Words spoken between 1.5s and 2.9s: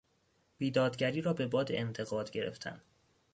انتقاد گرفتن